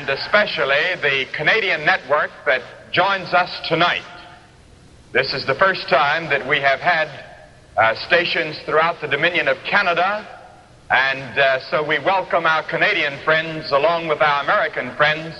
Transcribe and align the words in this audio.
and 0.00 0.08
especially 0.08 0.96
the 1.02 1.26
Canadian 1.36 1.84
network 1.84 2.30
that 2.46 2.62
joins 2.90 3.34
us 3.34 3.50
tonight. 3.68 4.00
This 5.12 5.34
is 5.34 5.46
the 5.46 5.54
first 5.56 5.90
time 5.90 6.24
that 6.30 6.48
we 6.48 6.58
have 6.58 6.80
had 6.80 7.08
uh, 7.76 7.94
stations 8.06 8.58
throughout 8.64 9.02
the 9.02 9.08
Dominion 9.08 9.46
of 9.46 9.58
Canada, 9.68 10.26
and 10.88 11.38
uh, 11.38 11.60
so 11.70 11.86
we 11.86 11.98
welcome 11.98 12.46
our 12.46 12.62
Canadian 12.62 13.22
friends 13.26 13.72
along 13.72 14.08
with 14.08 14.22
our 14.22 14.42
American 14.42 14.96
friends. 14.96 15.34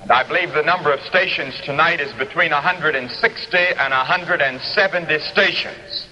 And 0.00 0.12
I 0.12 0.22
believe 0.22 0.54
the 0.54 0.62
number 0.62 0.92
of 0.92 1.00
stations 1.00 1.60
tonight 1.64 1.98
is 1.98 2.12
between 2.12 2.52
160 2.52 3.58
and 3.58 3.90
170 3.90 5.18
stations. 5.18 6.06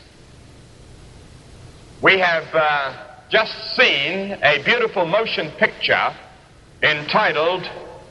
We 2.03 2.19
have 2.19 2.53
uh, 2.53 3.07
just 3.31 3.55
seen 3.77 4.33
a 4.43 4.61
beautiful 4.65 5.07
motion 5.07 5.53
picture 5.53 6.13
entitled 6.83 7.63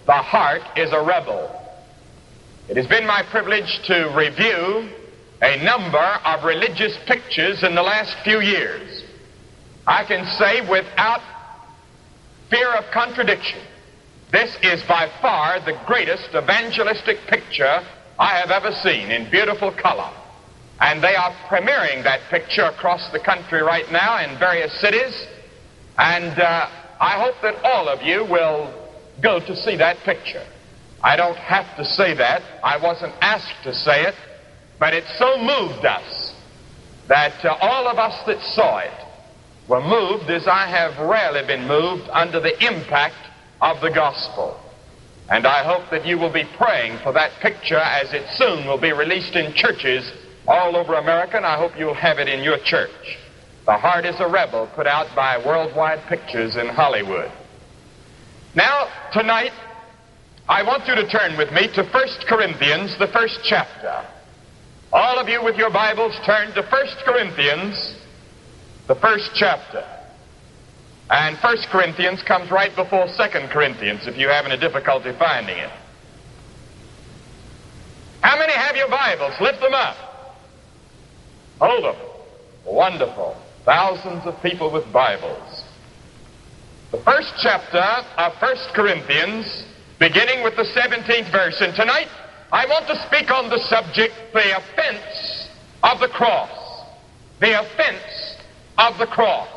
The 0.05 0.13
Heart 0.13 0.61
is 0.77 0.91
a 0.91 1.01
Rebel. 1.01 1.51
It 2.67 2.77
has 2.77 2.87
been 2.87 3.05
my 3.05 3.23
privilege 3.29 3.79
to 3.85 4.11
review 4.15 4.89
a 5.41 5.63
number 5.63 5.97
of 5.97 6.43
religious 6.43 6.97
pictures 7.05 7.63
in 7.63 7.75
the 7.75 7.83
last 7.83 8.15
few 8.23 8.41
years. 8.41 9.03
I 9.85 10.03
can 10.05 10.25
say 10.39 10.67
without 10.67 11.21
fear 12.49 12.73
of 12.73 12.85
contradiction, 12.91 13.59
this 14.31 14.55
is 14.63 14.81
by 14.83 15.11
far 15.21 15.59
the 15.59 15.79
greatest 15.85 16.29
evangelistic 16.33 17.17
picture 17.27 17.81
I 18.17 18.37
have 18.39 18.49
ever 18.49 18.71
seen 18.83 19.11
in 19.11 19.29
beautiful 19.29 19.71
color. 19.71 20.11
And 20.79 21.03
they 21.03 21.15
are 21.15 21.31
premiering 21.47 22.03
that 22.03 22.21
picture 22.29 22.63
across 22.63 23.11
the 23.11 23.19
country 23.19 23.61
right 23.61 23.89
now 23.91 24.23
in 24.23 24.37
various 24.39 24.73
cities. 24.81 25.13
And 25.97 26.37
uh, 26.39 26.67
I 26.99 27.21
hope 27.23 27.35
that 27.41 27.63
all 27.63 27.89
of 27.89 28.01
you 28.01 28.23
will 28.25 28.73
go 29.21 29.39
to 29.39 29.55
see 29.55 29.75
that 29.77 29.97
picture. 29.99 30.45
I 31.03 31.15
don't 31.15 31.37
have 31.37 31.75
to 31.77 31.85
say 31.85 32.13
that. 32.15 32.41
I 32.63 32.77
wasn't 32.77 33.13
asked 33.21 33.63
to 33.63 33.73
say 33.73 34.03
it. 34.03 34.15
But 34.79 34.93
it 34.93 35.05
so 35.17 35.37
moved 35.37 35.85
us 35.85 36.33
that 37.07 37.45
uh, 37.45 37.57
all 37.61 37.87
of 37.87 37.97
us 37.97 38.25
that 38.25 38.41
saw 38.41 38.79
it 38.79 38.91
were 39.69 39.81
moved 39.81 40.29
as 40.29 40.47
I 40.47 40.67
have 40.67 40.97
rarely 40.99 41.45
been 41.45 41.67
moved 41.67 42.09
under 42.11 42.39
the 42.39 42.55
impact 42.65 43.15
of 43.61 43.81
the 43.81 43.89
gospel. 43.89 44.59
And 45.29 45.47
I 45.47 45.63
hope 45.63 45.89
that 45.91 46.05
you 46.05 46.19
will 46.19 46.31
be 46.31 46.43
praying 46.57 46.99
for 46.99 47.11
that 47.13 47.31
picture 47.41 47.77
as 47.79 48.13
it 48.13 48.27
soon 48.37 48.67
will 48.67 48.79
be 48.79 48.91
released 48.91 49.35
in 49.35 49.53
churches 49.53 50.11
all 50.47 50.75
over 50.75 50.93
America, 50.95 51.37
and 51.37 51.45
I 51.45 51.57
hope 51.57 51.71
you'll 51.77 51.95
have 51.95 52.19
it 52.19 52.27
in 52.27 52.43
your 52.43 52.59
church. 52.59 53.17
The 53.65 53.77
Heart 53.77 54.05
is 54.05 54.15
a 54.19 54.27
Rebel, 54.27 54.69
put 54.75 54.85
out 54.85 55.07
by 55.15 55.41
Worldwide 55.43 56.07
Pictures 56.07 56.55
in 56.55 56.67
Hollywood. 56.67 57.31
Now, 58.53 58.87
tonight, 59.11 59.53
I 60.47 60.61
want 60.61 60.87
you 60.87 60.93
to 60.93 61.09
turn 61.09 61.35
with 61.35 61.51
me 61.51 61.67
to 61.73 61.83
1 61.83 62.07
Corinthians, 62.27 62.95
the 62.99 63.07
first 63.07 63.39
chapter. 63.43 64.05
All 64.93 65.17
of 65.17 65.27
you 65.27 65.43
with 65.43 65.55
your 65.55 65.71
Bibles 65.71 66.13
turn 66.27 66.53
to 66.53 66.61
1 66.61 66.69
Corinthians, 67.05 67.95
the 68.87 68.93
first 68.95 69.31
chapter. 69.33 69.83
And 71.09 71.35
1 71.37 71.57
Corinthians 71.71 72.21
comes 72.21 72.51
right 72.51 72.73
before 72.75 73.07
2 73.07 73.13
Corinthians 73.51 74.05
if 74.05 74.15
you're 74.15 74.31
having 74.31 74.51
a 74.51 74.59
difficulty 74.59 75.11
finding 75.17 75.57
it. 75.57 75.71
How 78.21 78.37
many 78.37 78.53
have 78.53 78.75
your 78.75 78.89
Bibles? 78.89 79.33
Lift 79.41 79.59
them 79.59 79.73
up. 79.73 79.97
Hold 81.59 81.83
them. 81.83 81.95
Wonderful. 82.63 83.41
Thousands 83.65 84.27
of 84.27 84.39
people 84.43 84.71
with 84.71 84.85
Bibles. 84.93 85.63
The 86.91 87.01
first 87.01 87.33
chapter 87.41 87.81
of 88.15 88.33
1 88.39 88.55
Corinthians, 88.75 89.65
beginning 89.97 90.43
with 90.43 90.55
the 90.55 90.69
17th 90.69 91.31
verse. 91.31 91.57
And 91.61 91.73
tonight, 91.73 92.07
I 92.51 92.67
want 92.67 92.85
to 92.85 93.07
speak 93.07 93.31
on 93.31 93.49
the 93.49 93.57
subject, 93.57 94.13
the 94.33 94.55
offense 94.55 95.49
of 95.81 95.99
the 95.99 96.09
cross. 96.09 96.51
The 97.41 97.59
offense 97.59 98.37
of 98.77 98.99
the 98.99 99.07
cross. 99.07 99.49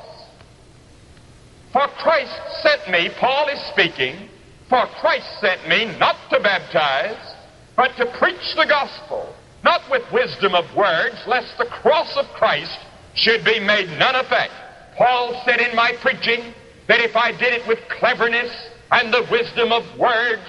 For 1.74 1.86
Christ 2.00 2.32
sent 2.62 2.88
me, 2.90 3.10
Paul 3.20 3.48
is 3.48 3.60
speaking, 3.72 4.30
for 4.70 4.86
Christ 5.02 5.28
sent 5.42 5.68
me 5.68 5.84
not 5.98 6.16
to 6.30 6.40
baptize, 6.40 7.34
but 7.76 7.94
to 7.98 8.06
preach 8.18 8.56
the 8.56 8.64
gospel, 8.66 9.34
not 9.62 9.82
with 9.90 10.10
wisdom 10.10 10.54
of 10.54 10.64
words, 10.74 11.16
lest 11.26 11.58
the 11.58 11.66
cross 11.66 12.16
of 12.16 12.24
Christ 12.32 12.78
should 13.18 13.44
be 13.44 13.60
made 13.60 13.88
none 13.98 14.14
effect. 14.14 14.52
Paul 14.96 15.42
said 15.44 15.60
in 15.60 15.74
my 15.76 15.92
preaching 16.00 16.54
that 16.86 17.00
if 17.00 17.16
I 17.16 17.32
did 17.32 17.52
it 17.52 17.66
with 17.66 17.78
cleverness 17.88 18.50
and 18.90 19.12
the 19.12 19.26
wisdom 19.30 19.72
of 19.72 19.84
words, 19.98 20.42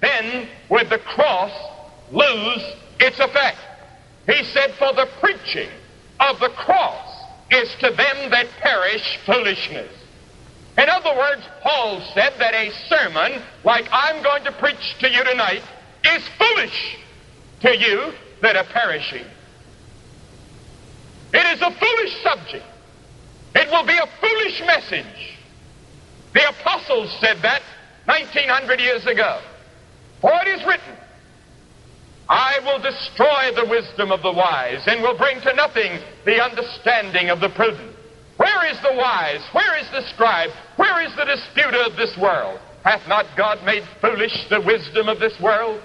then 0.00 0.48
would 0.68 0.88
the 0.88 0.98
cross 0.98 1.52
lose 2.12 2.62
its 3.00 3.18
effect. 3.18 3.58
He 4.26 4.44
said, 4.44 4.72
For 4.78 4.92
the 4.92 5.08
preaching 5.20 5.70
of 6.20 6.38
the 6.40 6.50
cross 6.50 7.08
is 7.50 7.74
to 7.80 7.90
them 7.90 8.30
that 8.30 8.48
perish 8.60 9.18
foolishness. 9.26 9.92
In 10.78 10.88
other 10.88 11.16
words, 11.16 11.42
Paul 11.62 12.00
said 12.14 12.34
that 12.38 12.54
a 12.54 12.70
sermon 12.88 13.42
like 13.64 13.88
I'm 13.90 14.22
going 14.22 14.44
to 14.44 14.52
preach 14.52 14.98
to 15.00 15.10
you 15.10 15.24
tonight 15.24 15.62
is 16.04 16.22
foolish 16.38 16.96
to 17.60 17.76
you 17.76 18.12
that 18.40 18.56
are 18.56 18.64
perishing. 18.64 19.24
It 21.32 21.46
is 21.56 21.62
a 21.62 21.70
foolish 21.70 22.22
subject. 22.22 22.66
It 23.54 23.70
will 23.70 23.86
be 23.86 23.96
a 23.96 24.06
foolish 24.20 24.60
message. 24.66 25.38
The 26.34 26.48
apostles 26.48 27.16
said 27.20 27.38
that 27.42 27.62
1900 28.06 28.80
years 28.80 29.06
ago. 29.06 29.40
For 30.20 30.32
it 30.46 30.48
is 30.48 30.66
written, 30.66 30.96
I 32.28 32.60
will 32.64 32.78
destroy 32.78 33.50
the 33.54 33.68
wisdom 33.68 34.12
of 34.12 34.22
the 34.22 34.30
wise 34.30 34.82
and 34.86 35.02
will 35.02 35.18
bring 35.18 35.40
to 35.40 35.54
nothing 35.54 35.98
the 36.24 36.42
understanding 36.42 37.30
of 37.30 37.40
the 37.40 37.48
prudent. 37.48 37.96
Where 38.36 38.70
is 38.70 38.80
the 38.82 38.94
wise? 38.94 39.42
Where 39.52 39.76
is 39.78 39.90
the 39.90 40.06
scribe? 40.14 40.50
Where 40.76 41.02
is 41.02 41.14
the 41.16 41.24
disputer 41.24 41.82
of 41.84 41.96
this 41.96 42.16
world? 42.16 42.60
Hath 42.84 43.06
not 43.08 43.26
God 43.36 43.64
made 43.64 43.82
foolish 44.00 44.48
the 44.48 44.60
wisdom 44.60 45.08
of 45.08 45.18
this 45.18 45.38
world? 45.40 45.82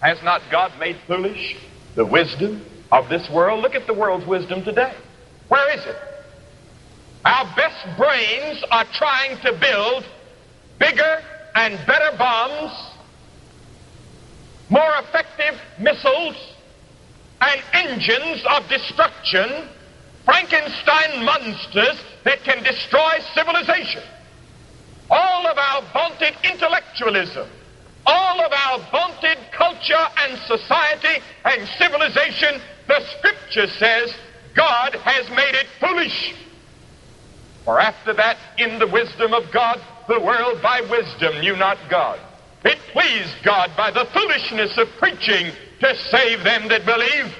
Has 0.00 0.22
not 0.22 0.42
God 0.50 0.72
made 0.78 0.96
foolish 1.06 1.56
the 1.96 2.06
wisdom 2.06 2.64
of 2.92 3.08
this 3.08 3.28
world? 3.30 3.60
Look 3.62 3.74
at 3.74 3.86
the 3.86 3.94
world's 3.94 4.26
wisdom 4.26 4.64
today. 4.64 4.94
Where 5.48 5.76
is 5.76 5.84
it? 5.84 5.96
Our 7.24 7.44
best 7.56 7.98
brains 7.98 8.64
are 8.70 8.86
trying 8.94 9.36
to 9.42 9.52
build 9.60 10.04
bigger 10.78 11.22
and 11.54 11.74
better 11.86 12.16
bombs 12.16 12.72
more 14.70 14.92
effective 15.02 15.60
missiles 15.80 16.36
and 17.40 17.60
engines 17.72 18.42
of 18.48 18.68
destruction, 18.68 19.68
Frankenstein 20.24 21.24
monsters 21.24 22.00
that 22.24 22.42
can 22.44 22.62
destroy 22.62 23.18
civilization. 23.34 24.02
All 25.10 25.46
of 25.46 25.58
our 25.58 25.82
vaunted 25.92 26.34
intellectualism, 26.44 27.48
all 28.06 28.40
of 28.40 28.52
our 28.52 28.78
vaunted 28.92 29.38
culture 29.50 30.06
and 30.18 30.38
society 30.46 31.20
and 31.44 31.68
civilization, 31.76 32.60
scripture 33.50 33.72
says 33.78 34.14
God 34.54 34.94
has 34.94 35.28
made 35.30 35.54
it 35.54 35.66
foolish. 35.80 36.34
For 37.64 37.78
after 37.78 38.14
that, 38.14 38.38
in 38.58 38.78
the 38.78 38.86
wisdom 38.86 39.32
of 39.32 39.52
God, 39.52 39.80
the 40.08 40.20
world 40.20 40.62
by 40.62 40.80
wisdom 40.90 41.40
knew 41.40 41.56
not 41.56 41.78
God. 41.90 42.18
It 42.64 42.78
pleased 42.92 43.44
God 43.44 43.70
by 43.76 43.90
the 43.90 44.06
foolishness 44.12 44.76
of 44.76 44.88
preaching 44.98 45.52
to 45.80 45.94
save 46.10 46.42
them 46.42 46.68
that 46.68 46.84
believe. 46.84 47.34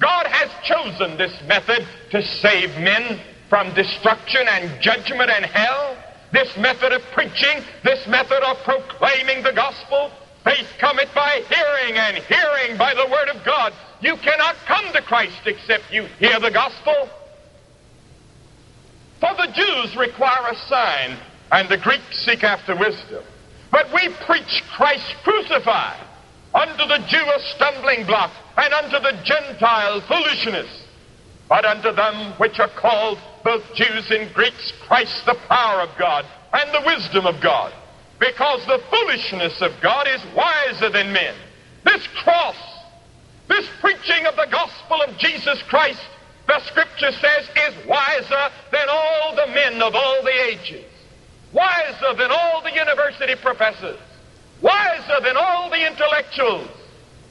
God 0.00 0.26
has 0.26 0.50
chosen 0.64 1.16
this 1.16 1.32
method 1.46 1.86
to 2.10 2.22
save 2.22 2.70
men 2.78 3.20
from 3.48 3.74
destruction 3.74 4.42
and 4.48 4.80
judgment 4.80 5.30
and 5.30 5.44
hell. 5.44 5.96
This 6.32 6.56
method 6.56 6.92
of 6.92 7.02
preaching, 7.12 7.62
this 7.84 8.06
method 8.08 8.42
of 8.42 8.56
proclaiming 8.64 9.44
the 9.44 9.52
gospel. 9.52 10.10
Faith 10.44 10.68
cometh 10.78 11.08
by 11.14 11.42
hearing, 11.48 11.96
and 11.96 12.18
hearing 12.18 12.76
by 12.76 12.92
the 12.92 13.08
word 13.10 13.28
of 13.34 13.44
God. 13.44 13.72
You 14.00 14.16
cannot 14.16 14.56
come 14.66 14.92
to 14.92 15.00
Christ 15.00 15.40
except 15.46 15.90
you 15.90 16.06
hear 16.18 16.38
the 16.38 16.50
gospel. 16.50 17.08
For 19.20 19.30
the 19.36 19.52
Jews 19.54 19.96
require 19.96 20.52
a 20.52 20.56
sign, 20.68 21.18
and 21.50 21.68
the 21.68 21.78
Greeks 21.78 22.26
seek 22.26 22.44
after 22.44 22.76
wisdom. 22.76 23.24
But 23.72 23.92
we 23.94 24.10
preach 24.26 24.62
Christ 24.76 25.14
crucified, 25.24 26.06
unto 26.52 26.86
the 26.86 27.04
Jew 27.08 27.24
a 27.24 27.40
stumbling 27.56 28.06
block, 28.06 28.30
and 28.58 28.74
unto 28.74 28.98
the 29.00 29.22
Gentile 29.24 30.02
foolishness. 30.02 30.68
But 31.48 31.64
unto 31.64 31.92
them 31.92 32.34
which 32.38 32.58
are 32.60 32.68
called, 32.68 33.18
both 33.44 33.62
Jews 33.74 34.10
and 34.10 34.32
Greeks, 34.34 34.72
Christ 34.86 35.24
the 35.24 35.36
power 35.48 35.80
of 35.80 35.90
God 35.98 36.26
and 36.52 36.74
the 36.74 36.86
wisdom 36.86 37.26
of 37.26 37.42
God. 37.42 37.72
Because 38.18 38.64
the 38.66 38.82
foolishness 38.90 39.60
of 39.60 39.72
God 39.80 40.06
is 40.08 40.20
wiser 40.34 40.88
than 40.90 41.12
men. 41.12 41.34
This 41.84 42.06
cross, 42.22 42.56
this 43.48 43.66
preaching 43.80 44.26
of 44.26 44.36
the 44.36 44.48
gospel 44.50 45.02
of 45.02 45.18
Jesus 45.18 45.62
Christ, 45.64 46.00
the 46.46 46.60
scripture 46.66 47.12
says, 47.12 47.48
is 47.68 47.86
wiser 47.86 48.50
than 48.70 48.88
all 48.88 49.34
the 49.34 49.46
men 49.48 49.82
of 49.82 49.94
all 49.94 50.22
the 50.22 50.44
ages. 50.48 50.84
wiser 51.54 52.14
than 52.18 52.30
all 52.30 52.60
the 52.62 52.72
university 52.72 53.34
professors, 53.36 53.98
wiser 54.60 55.20
than 55.22 55.36
all 55.36 55.70
the 55.70 55.86
intellectuals. 55.86 56.68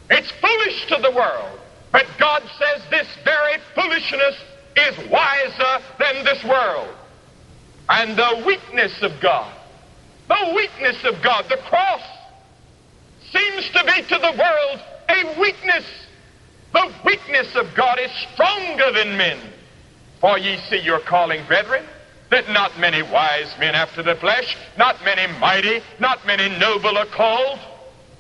It's 0.10 0.32
foolish 0.32 0.88
to 0.88 0.98
the 1.02 1.12
world. 1.12 1.60
But 1.92 2.08
God 2.18 2.42
says 2.58 2.82
this 2.90 3.08
very 3.24 3.60
foolishness 3.76 4.36
is 4.76 4.98
wiser 5.12 5.84
than 6.00 6.24
this 6.26 6.44
world. 6.44 6.90
And 7.90 8.18
the 8.18 8.44
weakness 8.46 8.94
of 9.02 9.12
God, 9.22 9.54
the 10.28 10.54
weakness 10.56 11.04
of 11.04 11.22
God, 11.22 11.46
the 11.50 11.58
cross 11.58 12.02
seems 13.32 13.70
to 13.70 13.84
be 13.86 14.02
to 14.04 14.20
the 14.20 14.36
world 14.38 14.80
a 15.10 15.40
weakness. 15.40 15.86
The 16.74 16.92
weakness 17.06 17.56
of 17.56 17.74
God 17.76 18.00
is 18.00 18.12
stronger 18.34 18.92
than 18.92 19.18
men. 19.18 19.40
For 20.20 20.38
ye 20.38 20.58
see 20.70 20.80
your 20.80 21.00
calling, 21.00 21.46
brethren, 21.46 21.86
that 22.32 22.50
not 22.50 22.80
many 22.80 23.02
wise 23.02 23.54
men 23.60 23.76
after 23.76 24.02
the 24.02 24.16
flesh, 24.16 24.58
not 24.78 25.04
many 25.04 25.32
mighty, 25.40 25.82
not 26.00 26.26
many 26.26 26.50
noble 26.58 26.98
are 26.98 27.06
called, 27.06 27.60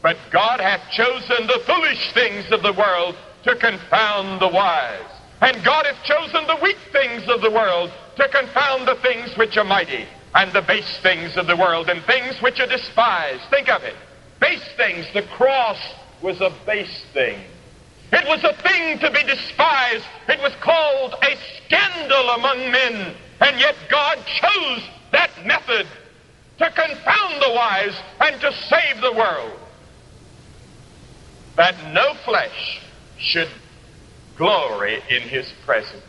but 0.01 0.17
God 0.29 0.59
hath 0.59 0.81
chosen 0.91 1.47
the 1.47 1.61
foolish 1.65 2.13
things 2.13 2.51
of 2.51 2.61
the 2.61 2.73
world 2.73 3.15
to 3.43 3.55
confound 3.55 4.41
the 4.41 4.47
wise. 4.47 4.99
And 5.41 5.63
God 5.63 5.85
hath 5.85 6.03
chosen 6.03 6.45
the 6.45 6.59
weak 6.61 6.77
things 6.91 7.27
of 7.27 7.41
the 7.41 7.49
world 7.49 7.91
to 8.17 8.27
confound 8.29 8.87
the 8.87 8.95
things 8.95 9.35
which 9.37 9.57
are 9.57 9.63
mighty, 9.63 10.05
and 10.35 10.51
the 10.51 10.61
base 10.61 10.99
things 11.01 11.37
of 11.37 11.47
the 11.47 11.55
world, 11.55 11.89
and 11.89 12.03
things 12.03 12.41
which 12.41 12.59
are 12.59 12.67
despised. 12.67 13.41
Think 13.49 13.69
of 13.69 13.83
it. 13.83 13.95
Base 14.39 14.67
things. 14.77 15.05
The 15.13 15.23
cross 15.23 15.79
was 16.21 16.41
a 16.41 16.51
base 16.65 17.03
thing. 17.13 17.39
It 18.11 18.27
was 18.27 18.43
a 18.43 18.53
thing 18.61 18.99
to 18.99 19.11
be 19.11 19.23
despised. 19.23 20.05
It 20.27 20.39
was 20.39 20.53
called 20.61 21.15
a 21.23 21.35
scandal 21.65 22.29
among 22.29 22.71
men. 22.71 23.15
And 23.41 23.59
yet 23.59 23.75
God 23.89 24.17
chose 24.25 24.83
that 25.11 25.31
method 25.45 25.87
to 26.59 26.71
confound 26.71 27.41
the 27.41 27.53
wise 27.53 27.99
and 28.19 28.39
to 28.41 28.51
save 28.69 29.01
the 29.01 29.13
world. 29.13 29.59
That 31.55 31.75
no 31.93 32.13
flesh 32.25 32.81
should 33.17 33.49
glory 34.37 35.01
in 35.09 35.21
his 35.23 35.51
presence. 35.65 36.03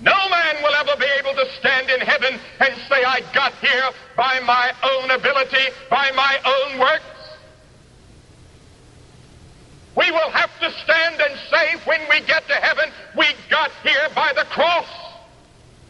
No 0.00 0.28
man 0.28 0.56
will 0.62 0.74
ever 0.74 0.96
be 0.98 1.06
able 1.18 1.34
to 1.34 1.50
stand 1.58 1.90
in 1.90 2.00
heaven 2.00 2.38
and 2.60 2.74
say, 2.88 3.02
I 3.04 3.20
got 3.32 3.54
here 3.54 3.90
by 4.16 4.40
my 4.40 4.72
own 4.82 5.10
ability, 5.10 5.72
by 5.90 6.10
my 6.12 6.38
own 6.44 6.78
works. 6.78 7.04
We 9.96 10.10
will 10.10 10.30
have 10.30 10.50
to 10.60 10.70
stand 10.84 11.20
and 11.20 11.38
say, 11.50 11.76
when 11.86 12.00
we 12.10 12.20
get 12.26 12.46
to 12.48 12.54
heaven, 12.54 12.90
we 13.16 13.26
got 13.48 13.70
here 13.82 14.08
by 14.14 14.32
the 14.34 14.44
cross. 14.44 14.88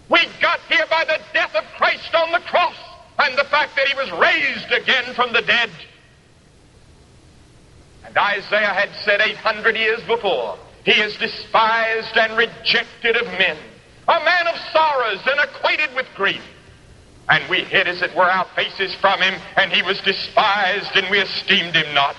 We 0.08 0.20
got 0.40 0.60
here 0.68 0.86
by 0.88 1.04
the 1.04 1.18
death 1.32 1.56
of 1.56 1.64
Christ 1.76 2.14
on 2.14 2.30
the 2.30 2.38
cross 2.38 2.76
and 3.18 3.36
the 3.36 3.44
fact 3.44 3.74
that 3.74 3.88
he 3.88 3.96
was 3.96 4.10
raised 4.12 4.70
again 4.72 5.14
from 5.14 5.32
the 5.32 5.42
dead. 5.42 5.70
And 8.04 8.16
Isaiah 8.16 8.72
had 8.72 8.90
said 9.04 9.20
800 9.20 9.76
years 9.76 10.00
before, 10.04 10.56
he 10.84 10.92
is 10.92 11.16
despised 11.16 12.16
and 12.16 12.36
rejected 12.38 13.16
of 13.16 13.26
men, 13.38 13.56
a 14.08 14.24
man 14.24 14.46
of 14.46 14.56
sorrows 14.72 15.20
and 15.26 15.40
acquainted 15.40 15.94
with 15.94 16.06
grief. 16.14 16.42
And 17.28 17.48
we 17.50 17.58
hid, 17.58 17.88
as 17.88 18.02
it 18.02 18.14
were, 18.14 18.30
our 18.30 18.46
faces 18.54 18.94
from 19.00 19.20
him, 19.20 19.34
and 19.56 19.72
he 19.72 19.82
was 19.82 20.00
despised, 20.00 20.94
and 20.94 21.10
we 21.10 21.18
esteemed 21.18 21.74
him 21.74 21.92
not. 21.92 22.14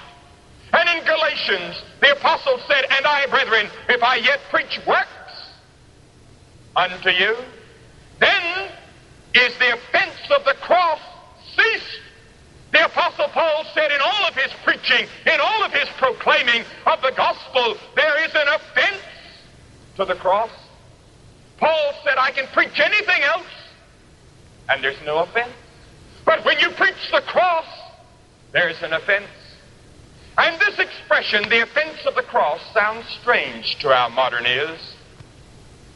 And 0.73 0.89
in 0.89 1.05
Galatians, 1.05 1.81
the 2.01 2.11
apostle 2.11 2.59
said, 2.67 2.85
And 2.91 3.05
I, 3.05 3.25
brethren, 3.27 3.67
if 3.87 4.03
I 4.03 4.17
yet 4.17 4.41
preach 4.49 4.79
works 4.85 5.07
unto 6.75 7.09
you, 7.09 7.37
then 8.19 8.69
is 9.33 9.57
the 9.57 9.73
offense 9.73 10.31
of 10.35 10.43
the 10.43 10.55
cross 10.61 10.99
ceased. 11.55 12.01
The 12.71 12.85
Apostle 12.85 13.29
Paul 13.29 13.65
said 13.73 13.91
in 13.91 14.01
all 14.01 14.27
of 14.27 14.35
his 14.35 14.51
preaching, 14.63 15.07
in 15.25 15.39
all 15.39 15.63
of 15.63 15.71
his 15.71 15.87
proclaiming 15.97 16.63
of 16.85 17.01
the 17.01 17.13
gospel, 17.15 17.77
there 17.95 18.25
is 18.25 18.31
an 18.35 18.47
offense 18.49 19.01
to 19.95 20.05
the 20.05 20.15
cross. 20.15 20.49
Paul 21.57 21.93
said, 22.03 22.15
I 22.17 22.31
can 22.31 22.47
preach 22.47 22.79
anything 22.79 23.23
else, 23.23 23.47
and 24.69 24.83
there's 24.83 25.01
no 25.05 25.19
offense. 25.19 25.53
But 26.25 26.45
when 26.45 26.59
you 26.59 26.69
preach 26.71 27.11
the 27.11 27.21
cross, 27.21 27.65
there's 28.51 28.81
an 28.83 28.93
offense. 28.93 29.27
And 30.37 30.59
this 30.59 30.77
expression, 30.77 31.49
the 31.49 31.63
offense 31.63 32.05
of 32.05 32.15
the 32.15 32.21
cross, 32.21 32.61
sounds 32.73 33.05
strange 33.21 33.77
to 33.79 33.89
our 33.89 34.09
modern 34.09 34.45
ears. 34.45 34.79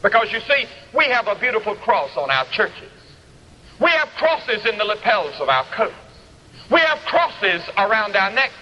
Because 0.02 0.32
you 0.32 0.40
see, 0.40 0.66
we 0.96 1.04
have 1.04 1.28
a 1.28 1.38
beautiful 1.38 1.76
cross 1.76 2.10
on 2.16 2.30
our 2.30 2.44
churches. 2.46 2.90
We 3.80 3.90
have 3.90 4.08
crosses 4.18 4.66
in 4.66 4.78
the 4.78 4.84
lapels 4.84 5.34
of 5.40 5.48
our 5.48 5.64
coats. 5.76 5.94
We 6.70 6.80
have 6.80 6.98
crosses 7.06 7.62
around 7.78 8.16
our 8.16 8.32
necks. 8.32 8.54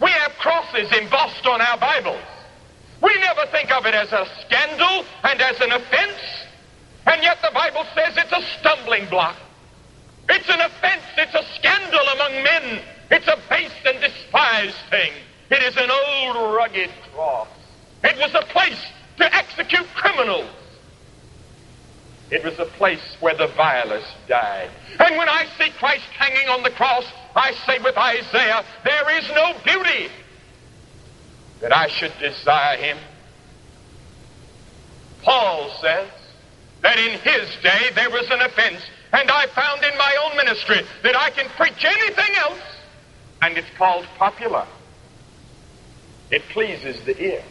We 0.00 0.10
have 0.10 0.32
crosses 0.38 0.90
embossed 0.92 1.46
on 1.46 1.60
our 1.60 1.78
Bibles. 1.78 2.22
Think 3.50 3.70
of 3.70 3.86
it 3.86 3.94
as 3.94 4.12
a 4.12 4.26
scandal 4.46 5.04
and 5.22 5.40
as 5.40 5.60
an 5.60 5.72
offense. 5.72 6.20
And 7.06 7.22
yet 7.22 7.38
the 7.42 7.50
Bible 7.52 7.84
says 7.94 8.16
it's 8.16 8.32
a 8.32 8.42
stumbling 8.58 9.08
block. 9.08 9.36
It's 10.28 10.48
an 10.48 10.60
offense. 10.60 11.02
It's 11.16 11.34
a 11.34 11.44
scandal 11.58 12.06
among 12.14 12.42
men. 12.42 12.80
It's 13.10 13.28
a 13.28 13.38
base 13.48 13.72
and 13.84 14.00
despised 14.00 14.76
thing. 14.90 15.12
It 15.50 15.62
is 15.62 15.76
an 15.76 15.90
old 15.90 16.54
rugged 16.56 16.90
cross. 17.12 17.48
It 18.02 18.16
was 18.18 18.34
a 18.34 18.46
place 18.46 18.80
to 19.18 19.34
execute 19.34 19.86
criminals. 19.94 20.50
It 22.30 22.42
was 22.42 22.58
a 22.58 22.64
place 22.64 23.16
where 23.20 23.36
the 23.36 23.48
vilest 23.48 24.12
died. 24.28 24.70
And 24.98 25.16
when 25.16 25.28
I 25.28 25.46
see 25.58 25.70
Christ 25.78 26.04
hanging 26.18 26.48
on 26.48 26.62
the 26.62 26.70
cross, 26.70 27.04
I 27.36 27.52
say 27.66 27.78
with 27.78 27.96
Isaiah, 27.96 28.64
there 28.84 29.18
is 29.18 29.28
no 29.34 29.54
beauty 29.64 30.08
that 31.60 31.76
I 31.76 31.88
should 31.88 32.12
desire 32.18 32.76
him. 32.78 32.98
Paul 35.24 35.70
says 35.80 36.10
that 36.82 36.98
in 36.98 37.18
his 37.20 37.48
day 37.62 37.90
there 37.94 38.10
was 38.10 38.26
an 38.30 38.42
offense, 38.42 38.82
and 39.12 39.30
I 39.30 39.46
found 39.54 39.82
in 39.82 39.96
my 39.96 40.16
own 40.24 40.36
ministry 40.36 40.80
that 41.02 41.16
I 41.16 41.30
can 41.30 41.48
preach 41.56 41.84
anything 41.84 42.36
else, 42.38 42.60
and 43.42 43.56
it's 43.56 43.70
called 43.78 44.06
popular. 44.18 44.66
It 46.30 46.42
pleases 46.52 47.04
the 47.06 47.16
ear. 47.20 47.42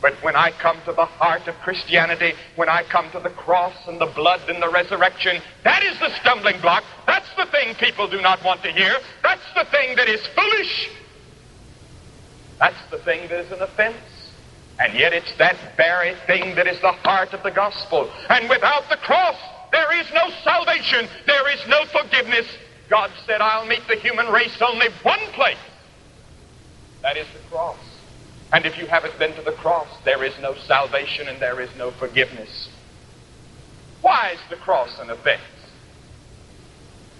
But 0.00 0.14
when 0.22 0.36
I 0.36 0.52
come 0.62 0.80
to 0.86 0.92
the 0.92 1.06
heart 1.06 1.48
of 1.48 1.56
Christianity, 1.56 2.32
when 2.54 2.68
I 2.68 2.84
come 2.84 3.10
to 3.12 3.20
the 3.20 3.30
cross 3.30 3.74
and 3.88 4.00
the 4.00 4.12
blood 4.14 4.40
and 4.48 4.62
the 4.62 4.70
resurrection, 4.70 5.42
that 5.64 5.82
is 5.82 5.98
the 5.98 6.10
stumbling 6.20 6.60
block. 6.60 6.84
That's 7.06 7.28
the 7.36 7.46
thing 7.50 7.74
people 7.80 8.08
do 8.08 8.20
not 8.20 8.44
want 8.44 8.62
to 8.62 8.70
hear. 8.70 8.94
That's 9.24 9.42
the 9.56 9.66
thing 9.72 9.96
that 9.96 10.08
is 10.08 10.24
foolish. 10.36 10.88
That's 12.60 12.82
the 12.92 12.98
thing 12.98 13.28
that 13.28 13.40
is 13.40 13.50
an 13.50 13.60
offense. 13.60 14.07
And 14.78 14.94
yet 14.94 15.12
it's 15.12 15.32
that 15.38 15.56
very 15.76 16.14
thing 16.26 16.54
that 16.54 16.66
is 16.66 16.80
the 16.80 16.92
heart 16.92 17.32
of 17.32 17.42
the 17.42 17.50
gospel. 17.50 18.10
And 18.28 18.48
without 18.48 18.88
the 18.88 18.96
cross, 18.96 19.36
there 19.72 20.00
is 20.00 20.06
no 20.14 20.30
salvation. 20.44 21.08
There 21.26 21.52
is 21.52 21.60
no 21.66 21.84
forgiveness. 21.86 22.46
God 22.88 23.10
said, 23.26 23.40
I'll 23.40 23.66
meet 23.66 23.82
the 23.88 23.96
human 23.96 24.28
race 24.28 24.56
only 24.62 24.88
one 25.02 25.18
place. 25.32 25.58
That 27.02 27.16
is 27.16 27.26
the 27.32 27.48
cross. 27.50 27.78
And 28.52 28.64
if 28.64 28.78
you 28.78 28.86
haven't 28.86 29.18
been 29.18 29.34
to 29.34 29.42
the 29.42 29.52
cross, 29.52 29.88
there 30.04 30.24
is 30.24 30.32
no 30.40 30.54
salvation 30.66 31.28
and 31.28 31.40
there 31.40 31.60
is 31.60 31.70
no 31.76 31.90
forgiveness. 31.90 32.68
Why 34.00 34.30
is 34.32 34.40
the 34.48 34.56
cross 34.56 34.98
an 35.00 35.10
offense? 35.10 35.42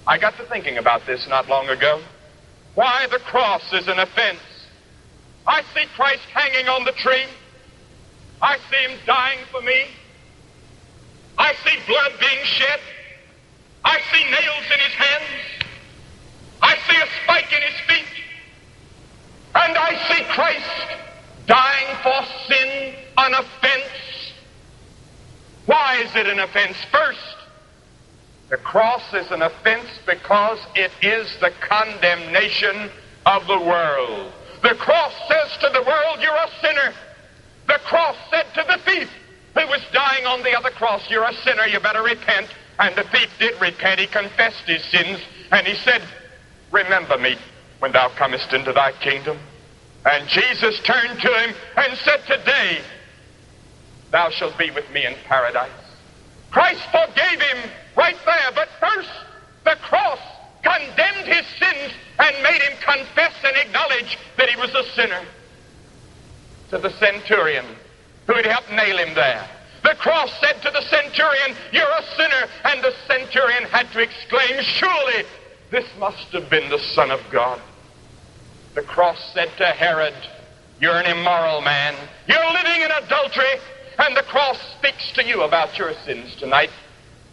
I 0.06 0.16
got 0.16 0.36
to 0.38 0.44
thinking 0.44 0.78
about 0.78 1.04
this 1.06 1.26
not 1.28 1.48
long 1.48 1.68
ago. 1.68 2.00
Why 2.74 3.06
the 3.10 3.18
cross 3.18 3.72
is 3.72 3.88
an 3.88 3.98
offense. 3.98 4.40
I 5.46 5.62
see 5.74 5.84
Christ 5.94 6.22
hanging 6.32 6.68
on 6.68 6.84
the 6.84 6.92
tree. 6.92 7.24
I 8.40 8.58
see 8.70 8.92
him 8.92 8.98
dying 9.06 9.40
for 9.50 9.60
me. 9.62 9.86
I 11.36 11.54
see 11.64 11.76
blood 11.86 12.12
being 12.20 12.44
shed. 12.44 12.80
I 13.84 14.00
see 14.12 14.24
nails 14.24 14.66
in 14.72 14.80
his 14.80 14.94
hands. 14.94 15.68
I 16.62 16.76
see 16.76 16.96
a 16.96 17.06
spike 17.22 17.52
in 17.52 17.62
his 17.62 17.80
feet. 17.86 18.24
And 19.54 19.76
I 19.76 19.96
see 20.08 20.24
Christ 20.24 20.98
dying 21.46 21.96
for 22.02 22.22
sin 22.46 22.94
an 23.16 23.34
offense? 23.34 24.32
Why 25.66 25.96
is 25.96 26.14
it 26.14 26.26
an 26.26 26.38
offense? 26.38 26.76
First, 26.92 27.36
the 28.50 28.56
cross 28.58 29.02
is 29.12 29.30
an 29.30 29.42
offense 29.42 29.88
because 30.06 30.58
it 30.74 30.92
is 31.02 31.28
the 31.40 31.50
condemnation 31.60 32.90
of 33.26 33.46
the 33.46 33.58
world. 33.58 34.32
The 34.62 34.74
cross 34.76 35.12
says 35.28 35.58
to 35.60 35.70
the 35.72 35.82
world, 35.82 36.18
You're 36.20 36.34
a 36.34 36.50
sinner. 36.62 36.94
The 37.68 37.78
cross 37.84 38.16
said 38.30 38.46
to 38.54 38.64
the 38.66 38.78
thief 38.90 39.10
who 39.54 39.66
was 39.66 39.82
dying 39.92 40.26
on 40.26 40.42
the 40.42 40.56
other 40.56 40.70
cross, 40.70 41.08
You're 41.10 41.28
a 41.28 41.34
sinner, 41.44 41.66
you 41.66 41.78
better 41.80 42.02
repent. 42.02 42.48
And 42.78 42.96
the 42.96 43.04
thief 43.04 43.28
did 43.38 43.60
repent. 43.60 44.00
He 44.00 44.06
confessed 44.06 44.62
his 44.66 44.82
sins, 44.84 45.20
and 45.50 45.66
he 45.66 45.74
said, 45.76 46.02
Remember 46.70 47.18
me 47.18 47.36
when 47.80 47.92
thou 47.92 48.08
comest 48.16 48.52
into 48.52 48.72
thy 48.72 48.92
kingdom. 48.92 49.38
And 50.04 50.28
Jesus 50.28 50.80
turned 50.80 51.20
to 51.20 51.28
him 51.28 51.54
and 51.76 51.98
said, 51.98 52.20
Today 52.26 52.80
thou 54.10 54.30
shalt 54.30 54.56
be 54.56 54.70
with 54.70 54.88
me 54.90 55.04
in 55.04 55.14
paradise. 55.24 55.70
Christ 56.50 56.82
forgave 56.90 57.40
him 57.40 57.70
right 57.96 58.16
there, 58.24 58.52
but 58.54 58.68
first 58.80 59.10
The 59.64 59.76
cross 59.82 60.20
condemned 60.62 61.26
his 61.26 61.44
sins 61.58 61.92
and 62.18 62.42
made 62.42 62.62
him 62.62 62.78
confess 62.80 63.34
and 63.44 63.56
acknowledge 63.56 64.16
that 64.38 64.48
he 64.48 64.58
was 64.58 64.70
a 64.74 64.84
sinner. 64.94 65.20
To 66.70 66.78
the 66.78 66.90
centurion 66.98 67.64
who 68.26 68.34
had 68.34 68.46
helped 68.46 68.70
nail 68.70 68.98
him 68.98 69.14
there. 69.14 69.48
The 69.82 69.94
cross 69.94 70.30
said 70.40 70.60
to 70.62 70.70
the 70.70 70.82
centurion, 70.82 71.56
You're 71.72 71.90
a 71.90 72.04
sinner. 72.16 72.48
And 72.64 72.82
the 72.82 72.92
centurion 73.06 73.64
had 73.64 73.90
to 73.92 74.00
exclaim, 74.00 74.60
Surely 74.62 75.24
this 75.70 75.86
must 75.98 76.28
have 76.32 76.50
been 76.50 76.68
the 76.68 76.78
Son 76.78 77.10
of 77.10 77.20
God. 77.30 77.60
The 78.74 78.82
cross 78.82 79.18
said 79.32 79.50
to 79.56 79.66
Herod, 79.66 80.14
You're 80.80 80.98
an 80.98 81.06
immoral 81.06 81.62
man. 81.62 81.94
You're 82.26 82.52
living 82.52 82.82
in 82.82 82.90
adultery. 83.02 83.60
And 83.98 84.16
the 84.16 84.22
cross 84.22 84.58
speaks 84.78 85.10
to 85.12 85.24
you 85.24 85.42
about 85.42 85.78
your 85.78 85.94
sins 86.04 86.36
tonight, 86.36 86.70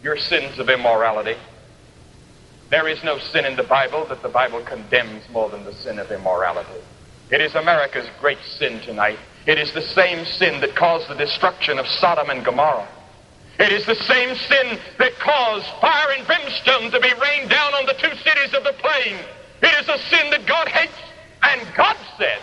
your 0.01 0.18
sins 0.18 0.58
of 0.60 0.70
immorality. 0.70 1.36
There 2.72 2.88
is 2.88 3.04
no 3.04 3.20
sin 3.20 3.46
in 3.46 3.56
the 3.56 3.63
Bible 3.63 4.06
that 4.08 4.24
the 4.24 4.30
Bible 4.30 4.62
condemns 4.62 5.27
more 5.30 5.50
than 5.50 5.65
the 5.65 5.74
sin 5.74 6.00
of 6.00 6.12
immorality. 6.12 6.82
It 7.32 7.41
is 7.41 7.55
America's 7.55 8.08
great 8.20 8.38
sin 8.58 8.82
tonight. 8.82 9.17
It 9.46 9.58
is 9.58 9.74
the 9.74 9.82
same 9.82 10.25
sin 10.25 10.62
that 10.62 10.75
caused 10.75 11.08
the 11.08 11.15
destruction 11.15 11.79
of 11.79 11.88
Sodom 11.88 12.29
and 12.29 12.44
Gomorrah. 12.44 12.88
It 13.60 13.72
is 13.72 13.86
the 13.86 13.96
same 13.96 14.36
sin 14.36 14.79
that 15.00 15.17
caused 15.20 15.65
fire 15.79 16.12
and 16.17 16.27
brimstone 16.27 16.91
to 16.91 17.00
be 17.00 17.13
rained 17.22 17.50
down 17.50 17.74
on 17.74 17.86
the 17.86 17.94
two 17.94 18.15
cities 18.17 18.53
of 18.53 18.63
the 18.63 18.74
plain. 18.74 19.17
It 19.62 19.74
is 19.82 19.89
a 19.89 19.98
sin 20.10 20.29
that 20.32 20.46
God 20.46 20.67
hates. 20.67 20.94
And 21.41 21.62
God 21.75 21.96
said, 22.17 22.39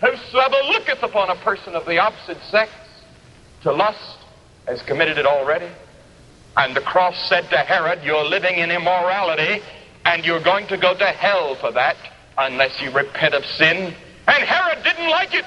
Whosoever 0.00 0.56
looketh 0.68 1.02
upon 1.02 1.30
a 1.30 1.36
person 1.36 1.74
of 1.74 1.86
the 1.86 1.98
opposite 1.98 2.42
sex 2.50 2.70
to 3.62 3.72
lust 3.72 4.18
has 4.66 4.82
committed 4.82 5.18
it 5.18 5.26
already. 5.26 5.68
And 6.56 6.74
the 6.74 6.80
cross 6.80 7.16
said 7.28 7.48
to 7.50 7.58
Herod, 7.58 8.02
You're 8.02 8.24
living 8.24 8.58
in 8.58 8.70
immorality, 8.70 9.62
and 10.04 10.24
you're 10.24 10.42
going 10.42 10.66
to 10.68 10.76
go 10.76 10.96
to 10.96 11.06
hell 11.06 11.54
for 11.56 11.70
that 11.72 11.96
unless 12.38 12.80
you 12.80 12.90
repent 12.90 13.34
of 13.34 13.44
sin. 13.44 13.94
And 14.26 14.42
Herod 14.44 14.82
didn't 14.84 15.08
like 15.10 15.34
it. 15.34 15.44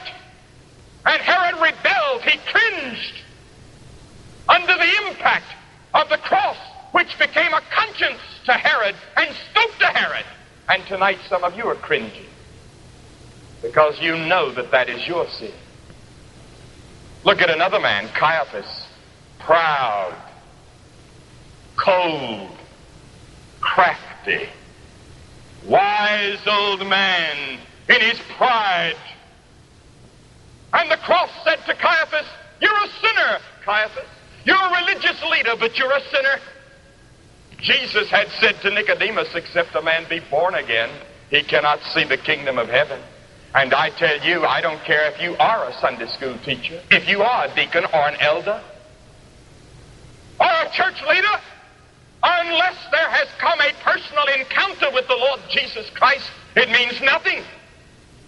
And 1.05 1.21
Herod 1.21 1.55
rebelled. 1.55 2.21
He 2.23 2.39
cringed 2.51 3.13
under 4.47 4.73
the 4.73 5.07
impact 5.07 5.45
of 5.93 6.09
the 6.09 6.17
cross, 6.17 6.57
which 6.91 7.17
became 7.19 7.53
a 7.53 7.61
conscience 7.71 8.21
to 8.45 8.53
Herod 8.53 8.95
and 9.17 9.35
spoke 9.51 9.77
to 9.79 9.85
Herod. 9.85 10.25
And 10.69 10.85
tonight, 10.87 11.17
some 11.27 11.43
of 11.43 11.55
you 11.55 11.65
are 11.65 11.75
cringing 11.75 12.25
because 13.61 13.99
you 13.99 14.15
know 14.15 14.53
that 14.53 14.71
that 14.71 14.89
is 14.89 15.05
your 15.07 15.27
sin. 15.27 15.53
Look 17.23 17.41
at 17.41 17.49
another 17.49 17.79
man, 17.79 18.07
Caiaphas, 18.09 18.87
proud, 19.39 20.15
cold, 21.75 22.51
crafty, 23.59 24.47
wise 25.65 26.39
old 26.47 26.87
man 26.87 27.59
in 27.89 28.01
his 28.01 28.19
pride. 28.37 28.95
And 30.73 30.89
the 30.89 30.97
cross 30.97 31.29
said 31.43 31.59
to 31.65 31.73
Caiaphas, 31.73 32.27
You're 32.61 32.71
a 32.71 32.89
sinner, 33.01 33.39
Caiaphas. 33.65 34.07
You're 34.45 34.55
a 34.55 34.85
religious 34.85 35.21
leader, 35.23 35.55
but 35.59 35.77
you're 35.77 35.91
a 35.91 36.01
sinner. 36.11 36.39
Jesus 37.57 38.09
had 38.09 38.29
said 38.39 38.61
to 38.61 38.69
Nicodemus, 38.69 39.33
Except 39.35 39.75
a 39.75 39.81
man 39.81 40.05
be 40.07 40.21
born 40.29 40.55
again, 40.55 40.89
he 41.29 41.43
cannot 41.43 41.81
see 41.93 42.03
the 42.03 42.17
kingdom 42.17 42.57
of 42.57 42.69
heaven. 42.69 43.01
And 43.55 43.73
I 43.73 43.89
tell 43.89 44.19
you, 44.19 44.45
I 44.45 44.61
don't 44.61 44.81
care 44.83 45.11
if 45.11 45.19
you 45.19 45.35
are 45.37 45.67
a 45.67 45.73
Sunday 45.81 46.07
school 46.07 46.37
teacher, 46.45 46.81
if 46.91 47.09
you 47.09 47.23
are 47.23 47.45
a 47.45 47.55
deacon 47.55 47.83
or 47.85 48.07
an 48.07 48.15
elder, 48.19 48.61
or 50.39 50.47
a 50.47 50.69
church 50.71 51.01
leader, 51.09 51.35
unless 52.21 52.77
there 52.91 53.09
has 53.09 53.27
come 53.39 53.59
a 53.59 53.73
personal 53.83 54.25
encounter 54.37 54.93
with 54.93 55.07
the 55.07 55.15
Lord 55.15 55.39
Jesus 55.49 55.89
Christ, 55.95 56.29
it 56.55 56.69
means 56.69 57.01
nothing. 57.01 57.43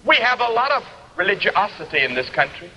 We 0.06 0.16
have 0.18 0.40
a 0.40 0.48
lot 0.48 0.72
of 0.72 0.84
religiosity 1.16 2.00
in 2.04 2.16
this 2.16 2.30
country. 2.30 2.70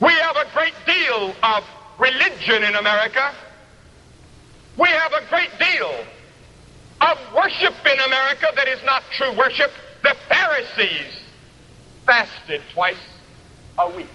We 0.00 0.12
have 0.12 0.36
a 0.36 0.46
great 0.52 0.74
deal 0.84 1.34
of 1.42 1.64
religion 1.98 2.62
in 2.64 2.74
America. 2.74 3.32
We 4.76 4.88
have 4.88 5.12
a 5.12 5.26
great 5.28 5.50
deal 5.58 6.04
of 7.00 7.18
worship 7.34 7.74
in 7.86 8.00
America 8.00 8.46
that 8.56 8.68
is 8.68 8.82
not 8.84 9.02
true 9.12 9.36
worship. 9.36 9.70
The 10.02 10.16
Pharisees 10.28 11.20
fasted 12.04 12.62
twice 12.74 12.96
a 13.78 13.90
week. 13.96 14.08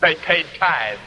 They 0.00 0.14
paid 0.16 0.46
tithes. 0.58 1.00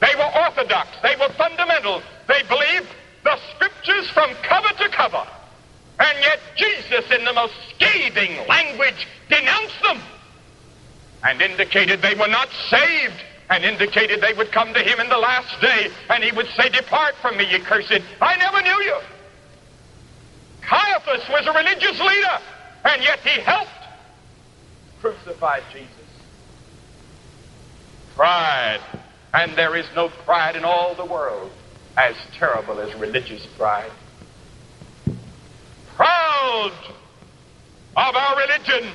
They 0.00 0.14
were 0.16 0.30
orthodox. 0.42 0.88
They 1.02 1.16
were 1.16 1.32
fundamental. 1.34 2.02
They 2.28 2.42
believed 2.44 2.88
the 3.24 3.38
scriptures 3.54 4.08
from 4.10 4.30
cover 4.42 4.68
to 4.68 4.88
cover. 4.90 5.26
And 5.98 6.18
yet 6.20 6.40
Jesus, 6.56 7.10
in 7.10 7.24
the 7.24 7.32
most 7.32 7.54
scathing 7.74 8.46
language, 8.46 9.08
denounced 9.28 9.82
them 9.82 10.00
and 11.24 11.40
indicated 11.42 12.02
they 12.02 12.14
were 12.14 12.28
not 12.28 12.48
saved 12.70 13.22
and 13.50 13.64
indicated 13.64 14.20
they 14.20 14.34
would 14.34 14.52
come 14.52 14.72
to 14.74 14.80
him 14.80 15.00
in 15.00 15.08
the 15.08 15.16
last 15.16 15.60
day 15.60 15.88
and 16.10 16.22
he 16.22 16.32
would 16.32 16.46
say, 16.56 16.68
Depart 16.68 17.14
from 17.22 17.36
me, 17.36 17.50
ye 17.50 17.58
cursed. 17.60 18.00
I 18.20 18.36
never 18.36 18.62
knew 18.62 18.82
you. 18.84 18.98
Caiaphas 20.62 21.26
was 21.30 21.46
a 21.46 21.52
religious 21.52 21.98
leader, 21.98 22.38
and 22.84 23.02
yet 23.02 23.20
he 23.20 23.40
helped 23.40 23.70
crucify 25.00 25.60
Jesus. 25.72 25.88
Pride. 28.14 28.80
And 29.32 29.56
there 29.56 29.76
is 29.76 29.86
no 29.94 30.08
pride 30.08 30.56
in 30.56 30.64
all 30.64 30.94
the 30.94 31.04
world 31.04 31.50
as 31.96 32.14
terrible 32.38 32.80
as 32.80 32.94
religious 32.96 33.44
pride. 33.56 33.90
Proud 35.96 36.72
of 37.96 38.14
our 38.14 38.36
religion. 38.36 38.92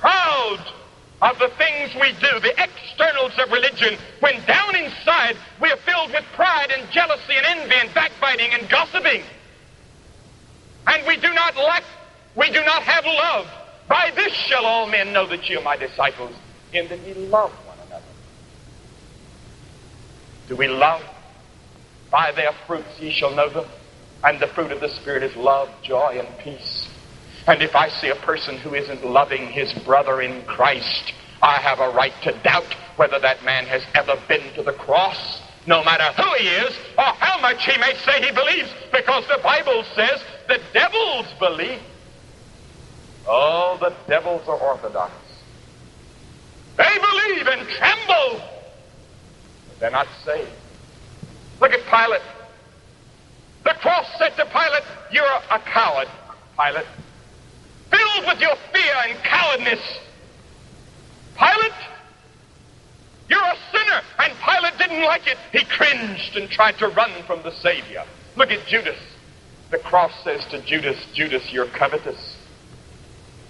Proud 0.00 0.72
of 1.22 1.38
the 1.38 1.50
things 1.58 1.94
we 2.00 2.12
do, 2.20 2.40
the 2.40 2.54
externals 2.56 3.32
of 3.38 3.52
religion, 3.52 3.98
when 4.20 4.34
down 4.46 4.74
inside 4.76 5.36
we 5.60 5.70
are 5.70 5.76
filled 5.84 6.10
with 6.12 6.24
pride 6.34 6.70
and 6.70 6.90
jealousy 6.90 7.34
and 7.36 7.60
envy 7.60 7.74
and 7.76 7.94
backbiting 7.94 8.52
and 8.52 8.68
gossiping. 8.70 9.22
And 10.86 11.06
we 11.06 11.16
do 11.16 11.32
not 11.34 11.56
lack, 11.56 11.84
we 12.36 12.50
do 12.50 12.64
not 12.64 12.82
have 12.82 13.04
love. 13.04 13.46
By 13.88 14.12
this 14.14 14.32
shall 14.48 14.64
all 14.64 14.86
men 14.86 15.12
know 15.12 15.28
that 15.28 15.48
ye 15.48 15.56
are 15.56 15.62
my 15.62 15.76
disciples, 15.76 16.34
in 16.72 16.88
that 16.88 17.06
ye 17.06 17.14
love 17.14 17.52
one 17.66 17.78
another. 17.86 18.04
Do 20.46 20.56
we 20.56 20.68
love? 20.68 21.02
By 22.10 22.32
their 22.34 22.52
fruits 22.66 22.98
ye 22.98 23.12
shall 23.12 23.34
know 23.34 23.52
them. 23.52 23.66
And 24.22 24.40
the 24.40 24.48
fruit 24.48 24.72
of 24.72 24.80
the 24.80 24.88
Spirit 25.00 25.22
is 25.22 25.34
love, 25.36 25.68
joy, 25.82 26.18
and 26.18 26.28
peace. 26.38 26.88
And 27.50 27.64
if 27.64 27.74
I 27.74 27.88
see 27.88 28.10
a 28.10 28.14
person 28.14 28.58
who 28.58 28.74
isn't 28.74 29.04
loving 29.04 29.48
his 29.48 29.72
brother 29.82 30.20
in 30.20 30.44
Christ, 30.44 31.12
I 31.42 31.56
have 31.56 31.80
a 31.80 31.90
right 31.90 32.12
to 32.22 32.30
doubt 32.44 32.76
whether 32.94 33.18
that 33.18 33.44
man 33.44 33.66
has 33.66 33.82
ever 33.96 34.14
been 34.28 34.54
to 34.54 34.62
the 34.62 34.72
cross, 34.72 35.40
no 35.66 35.82
matter 35.82 36.04
who 36.22 36.32
he 36.38 36.46
is 36.46 36.78
or 36.96 37.10
how 37.18 37.40
much 37.40 37.66
he 37.66 37.76
may 37.80 37.92
say 38.04 38.24
he 38.24 38.30
believes, 38.30 38.72
because 38.92 39.26
the 39.26 39.40
Bible 39.42 39.82
says 39.96 40.22
the 40.46 40.60
devils 40.72 41.26
believe 41.40 41.80
Oh, 43.26 43.76
the 43.80 43.94
devils 44.08 44.42
are 44.46 44.56
orthodox. 44.56 45.12
They 46.76 46.84
believe 46.84 47.46
and 47.48 47.68
tremble, 47.68 48.44
but 49.66 49.80
they're 49.80 49.90
not 49.90 50.06
saved. 50.24 50.50
Look 51.60 51.72
at 51.72 51.84
Pilate. 51.86 52.22
The 53.64 53.74
cross 53.80 54.06
said 54.18 54.36
to 54.36 54.46
Pilate, 54.46 54.84
You're 55.10 55.24
a 55.24 55.58
coward, 55.58 56.08
Pilate. 56.56 56.86
With 58.26 58.40
your 58.40 58.56
fear 58.72 58.94
and 59.08 59.18
cowardness. 59.24 59.80
Pilate, 61.36 61.72
you're 63.28 63.42
a 63.42 63.56
sinner. 63.72 64.02
And 64.18 64.32
Pilate 64.38 64.78
didn't 64.78 65.04
like 65.04 65.26
it. 65.26 65.38
He 65.52 65.64
cringed 65.64 66.36
and 66.36 66.50
tried 66.50 66.78
to 66.78 66.88
run 66.88 67.10
from 67.26 67.42
the 67.42 67.52
Savior. 67.52 68.04
Look 68.36 68.50
at 68.50 68.66
Judas. 68.66 68.98
The 69.70 69.78
cross 69.78 70.12
says 70.22 70.44
to 70.50 70.60
Judas, 70.62 70.98
Judas, 71.14 71.52
you're 71.52 71.68
covetous. 71.68 72.36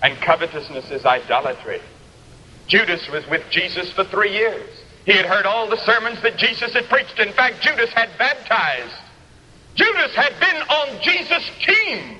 And 0.02 0.16
covetousness 0.20 0.90
is 0.90 1.04
idolatry. 1.04 1.80
Judas 2.66 3.08
was 3.10 3.26
with 3.28 3.42
Jesus 3.50 3.92
for 3.92 4.04
three 4.04 4.32
years. 4.32 4.70
He 5.04 5.12
had 5.12 5.26
heard 5.26 5.46
all 5.46 5.68
the 5.68 5.78
sermons 5.78 6.22
that 6.22 6.36
Jesus 6.36 6.72
had 6.72 6.88
preached. 6.88 7.18
In 7.18 7.32
fact, 7.32 7.60
Judas 7.60 7.90
had 7.90 8.10
baptized. 8.18 8.94
Judas 9.74 10.14
had 10.14 10.38
been 10.38 10.62
on 10.62 11.02
Jesus' 11.02 11.50
team, 11.64 12.18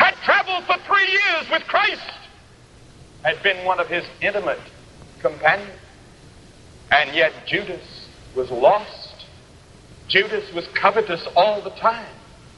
had 0.00 0.14
traveled 0.24 0.64
for 0.64 0.76
three 0.86 1.10
years 1.12 1.50
with 1.50 1.62
Christ, 1.68 2.00
had 3.22 3.42
been 3.42 3.66
one 3.66 3.78
of 3.78 3.86
his 3.86 4.04
intimate 4.22 4.58
companions. 5.20 5.78
And 6.90 7.14
yet 7.14 7.32
Judas 7.46 7.84
was 8.34 8.50
lost. 8.50 9.26
Judas 10.08 10.52
was 10.54 10.66
covetous 10.68 11.24
all 11.36 11.62
the 11.62 11.70
time. 11.70 12.08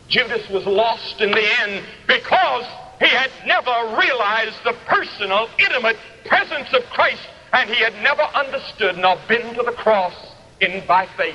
Judas 0.08 0.49
was 0.50 0.64
lost 0.66 1.20
in 1.20 1.32
the 1.32 1.61
end 1.62 1.84
because 2.06 2.64
he 3.00 3.08
had 3.08 3.30
never 3.44 3.96
realized 3.99 4.56
the 4.64 4.75
personal, 4.87 5.49
intimate 5.58 5.96
presence 6.25 6.68
of 6.72 6.82
Christ, 6.90 7.26
and 7.52 7.68
he 7.68 7.82
had 7.82 7.94
never 8.02 8.22
understood 8.22 8.96
nor 8.99 9.16
been 9.28 9.54
to 9.54 9.62
the 9.62 9.72
cross 9.72 10.14
in 10.61 10.87
by 10.87 11.08
faith 11.16 11.34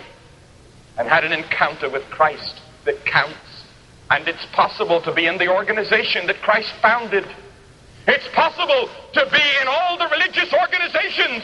and 0.97 1.07
had 1.07 1.25
an 1.25 1.33
encounter 1.33 1.89
with 1.89 2.03
Christ 2.09 2.61
that 2.85 3.05
counts. 3.05 3.46
And 4.09 4.27
it's 4.27 4.45
possible 4.53 5.01
to 5.01 5.13
be 5.13 5.27
in 5.27 5.37
the 5.37 5.49
organization 5.49 6.27
that 6.27 6.41
Christ 6.41 6.71
founded. 6.81 7.25
It's 8.07 8.27
possible 8.33 8.89
to 9.13 9.29
be 9.31 9.43
in 9.61 9.67
all 9.67 9.97
the 9.97 10.07
religious 10.07 10.53
organizations. 10.53 11.43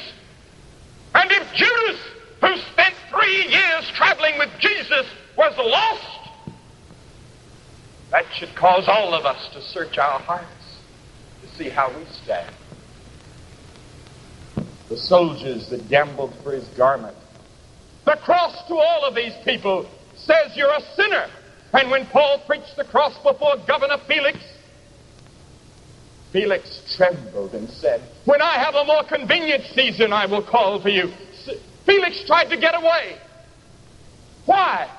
And 1.13 1.31
if 1.31 1.53
Judas, 1.53 1.99
who 2.41 2.55
spent 2.71 2.95
three 3.09 3.47
years 3.49 3.91
traveling 3.95 4.37
with 4.39 4.49
Jesus, 4.59 5.05
was 5.37 5.53
lost, 5.57 6.23
that 8.11 8.25
should 8.33 8.55
cause 8.55 8.85
all 8.87 9.13
of 9.13 9.25
us 9.25 9.49
to 9.53 9.61
search 9.61 9.97
our 9.97 10.19
hearts 10.19 10.47
to 11.41 11.55
see 11.55 11.69
how 11.69 11.89
we 11.89 12.05
stand. 12.23 12.53
The 14.87 14.97
soldiers 14.97 15.69
that 15.69 15.89
gambled 15.89 16.33
for 16.43 16.53
his 16.53 16.67
garment. 16.69 17.17
The 18.05 18.17
cross 18.23 18.67
to 18.67 18.75
all 18.75 19.05
of 19.05 19.15
these 19.15 19.33
people 19.43 19.89
says 20.15 20.55
you're 20.55 20.73
a 20.73 20.81
sinner. 20.95 21.27
And 21.73 21.89
when 21.89 22.05
Paul 22.05 22.43
preached 22.45 22.75
the 22.77 22.85
cross 22.85 23.17
before 23.23 23.55
Governor 23.67 23.97
Felix, 24.07 24.37
Felix 26.31 26.95
trembled 26.95 27.53
and 27.53 27.69
said, 27.69 28.07
When 28.25 28.41
I 28.41 28.63
have 28.63 28.75
a 28.75 28.85
more 28.85 29.03
convenient 29.03 29.63
season, 29.73 30.13
I 30.13 30.27
will 30.27 30.43
call 30.43 30.81
for 30.81 30.89
you. 30.89 31.11
Felix 31.85 32.23
tried 32.25 32.45
to 32.45 32.57
get 32.57 32.75
away. 32.75 33.17
Why? 34.45 34.89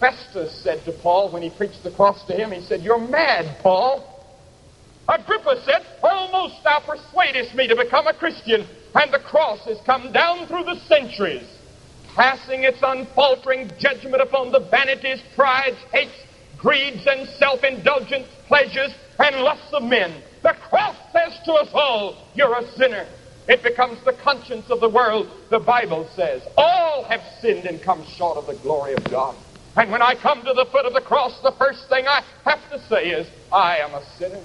Festus 0.00 0.60
said 0.62 0.84
to 0.84 0.92
Paul 0.92 1.32
when 1.32 1.42
he 1.42 1.50
preached 1.50 1.84
the 1.84 1.92
cross 1.92 2.24
to 2.26 2.34
him, 2.34 2.50
he 2.50 2.60
said, 2.62 2.82
You're 2.82 2.98
mad, 2.98 3.58
Paul. 3.62 4.08
Agrippa 5.08 5.62
said, 5.64 5.86
Almost 6.02 6.56
thou 6.64 6.80
persuadest 6.80 7.54
me 7.54 7.68
to 7.68 7.76
become 7.76 8.08
a 8.08 8.14
Christian, 8.14 8.66
and 8.94 9.12
the 9.12 9.20
cross 9.20 9.60
has 9.66 9.78
come 9.86 10.12
down 10.12 10.48
through 10.48 10.64
the 10.64 10.80
centuries 10.88 11.46
passing 12.14 12.64
its 12.64 12.78
unfaltering 12.82 13.70
judgment 13.78 14.22
upon 14.22 14.52
the 14.52 14.60
vanities, 14.70 15.22
prides, 15.34 15.78
hates, 15.92 16.14
greeds, 16.56 17.06
and 17.06 17.28
self 17.38 17.62
indulgent 17.64 18.26
pleasures 18.46 18.94
and 19.18 19.36
lusts 19.36 19.72
of 19.72 19.82
men. 19.82 20.22
The 20.42 20.54
cross 20.68 20.96
says 21.12 21.38
to 21.44 21.52
us 21.54 21.68
all, 21.72 22.30
You're 22.34 22.58
a 22.58 22.70
sinner. 22.72 23.08
It 23.48 23.62
becomes 23.62 23.98
the 24.04 24.12
conscience 24.22 24.66
of 24.70 24.80
the 24.80 24.88
world. 24.88 25.28
The 25.50 25.58
Bible 25.58 26.08
says, 26.14 26.42
All 26.56 27.04
have 27.08 27.20
sinned 27.40 27.66
and 27.66 27.82
come 27.82 28.04
short 28.16 28.38
of 28.38 28.46
the 28.46 28.54
glory 28.54 28.94
of 28.94 29.04
God. 29.10 29.36
And 29.76 29.90
when 29.90 30.02
I 30.02 30.14
come 30.14 30.44
to 30.44 30.52
the 30.52 30.66
foot 30.70 30.86
of 30.86 30.92
the 30.92 31.00
cross, 31.00 31.32
the 31.42 31.54
first 31.58 31.88
thing 31.88 32.06
I 32.06 32.22
have 32.44 32.70
to 32.70 32.78
say 32.88 33.08
is, 33.08 33.26
I 33.50 33.78
am 33.78 33.94
a 33.94 34.04
sinner. 34.18 34.44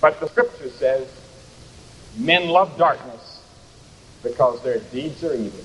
But 0.00 0.20
the 0.20 0.28
scripture 0.28 0.70
says, 0.78 1.08
Men 2.14 2.48
love 2.48 2.78
darkness 2.78 3.22
because 4.22 4.62
their 4.62 4.80
deeds 4.90 5.24
are 5.24 5.34
evil. 5.34 5.64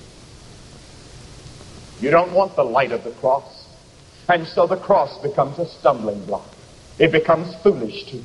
You 2.00 2.12
don't 2.12 2.34
want 2.34 2.56
the 2.56 2.64
light 2.64 2.92
of 2.92 3.04
the 3.04 3.12
cross. 3.12 3.66
And 4.30 4.46
so 4.48 4.68
the 4.68 4.78
cross 4.78 5.18
becomes 5.24 5.58
a 5.58 5.66
stumbling 5.80 6.26
block. 6.26 6.48
It 7.00 7.12
becomes 7.12 7.56
foolish 7.64 8.06
to 8.12 8.18
you. 8.18 8.24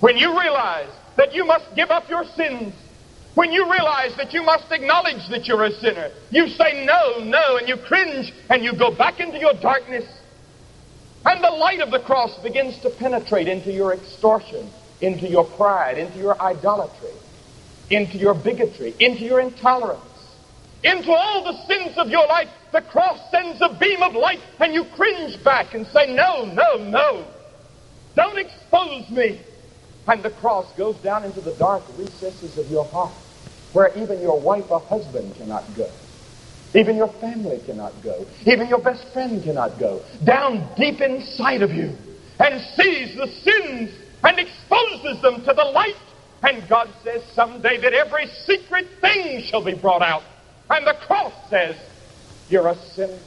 When 0.00 0.16
you 0.16 0.38
realize 0.38 0.90
that 1.16 1.34
you 1.34 1.44
must 1.44 1.74
give 1.76 1.90
up 1.90 2.08
your 2.08 2.24
sins, 2.36 2.72
when 3.34 3.52
you 3.52 3.70
realize 3.70 4.16
that 4.16 4.32
you 4.32 4.42
must 4.42 4.70
acknowledge 4.70 5.28
that 5.30 5.46
you're 5.46 5.64
a 5.64 5.72
sinner, 5.72 6.10
you 6.30 6.48
say 6.48 6.84
no, 6.84 7.22
no, 7.24 7.56
and 7.56 7.68
you 7.68 7.76
cringe 7.76 8.32
and 8.50 8.64
you 8.64 8.72
go 8.76 8.94
back 8.96 9.20
into 9.20 9.38
your 9.38 9.54
darkness. 9.60 10.04
And 11.24 11.42
the 11.42 11.50
light 11.50 11.80
of 11.80 11.90
the 11.90 12.00
cross 12.00 12.36
begins 12.42 12.80
to 12.80 12.90
penetrate 12.90 13.48
into 13.48 13.70
your 13.70 13.92
extortion, 13.92 14.70
into 15.00 15.28
your 15.28 15.44
pride, 15.44 15.98
into 15.98 16.18
your 16.18 16.40
idolatry, 16.40 17.12
into 17.90 18.18
your 18.18 18.34
bigotry, 18.34 18.94
into 18.98 19.22
your 19.24 19.40
intolerance 19.40 20.07
into 20.82 21.10
all 21.10 21.44
the 21.44 21.66
sins 21.66 21.96
of 21.98 22.08
your 22.08 22.26
life, 22.26 22.48
the 22.72 22.82
cross 22.82 23.18
sends 23.30 23.60
a 23.60 23.76
beam 23.78 24.02
of 24.02 24.14
light 24.14 24.38
and 24.60 24.72
you 24.72 24.84
cringe 24.94 25.42
back 25.42 25.74
and 25.74 25.86
say, 25.88 26.14
No, 26.14 26.44
no, 26.44 26.76
no. 26.76 27.26
Don't 28.14 28.38
expose 28.38 29.08
me. 29.10 29.44
And 30.06 30.22
the 30.22 30.30
cross 30.30 30.72
goes 30.76 30.96
down 30.98 31.24
into 31.24 31.40
the 31.40 31.52
dark 31.52 31.84
recesses 31.96 32.56
of 32.56 32.70
your 32.70 32.84
heart 32.86 33.14
where 33.72 33.94
even 33.96 34.20
your 34.20 34.40
wife 34.40 34.64
or 34.70 34.80
husband 34.80 35.34
cannot 35.36 35.76
go. 35.76 35.92
Even 36.74 36.96
your 36.96 37.12
family 37.20 37.60
cannot 37.64 38.02
go. 38.02 38.26
Even 38.46 38.68
your 38.68 38.80
best 38.80 39.06
friend 39.12 39.42
cannot 39.42 39.78
go. 39.78 40.04
Down 40.24 40.68
deep 40.76 41.00
inside 41.00 41.62
of 41.62 41.70
you 41.72 41.96
and 42.38 42.60
sees 42.76 43.16
the 43.16 43.26
sins 43.42 43.90
and 44.22 44.38
exposes 44.38 45.22
them 45.22 45.44
to 45.44 45.52
the 45.54 45.70
light. 45.74 45.94
And 46.42 46.68
God 46.68 46.88
says 47.04 47.22
someday 47.34 47.80
that 47.80 47.92
every 47.92 48.26
secret 48.46 48.86
thing 49.00 49.42
shall 49.42 49.64
be 49.64 49.74
brought 49.74 50.02
out. 50.02 50.22
And 50.70 50.86
the 50.86 50.94
cross 51.06 51.32
says, 51.48 51.76
You're 52.48 52.68
a 52.68 52.76
sinner 52.94 53.18